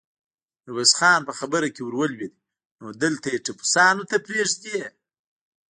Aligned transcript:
ميرويس 0.63 0.91
خان 0.99 1.19
په 1.27 1.33
خبره 1.39 1.67
کې 1.73 1.81
ور 1.83 1.95
ولوېد: 1.97 2.33
نو 2.79 2.87
دلته 3.03 3.25
يې 3.33 3.43
ټپوسانو 3.45 4.03
ته 4.09 4.17
پرېږدې؟ 4.25 4.79